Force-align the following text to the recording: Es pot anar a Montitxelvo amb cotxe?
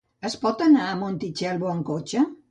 Es 0.27 0.35
pot 0.45 0.61
anar 0.67 0.87
a 0.87 0.95
Montitxelvo 1.01 1.69
amb 1.73 1.85
cotxe? 1.91 2.25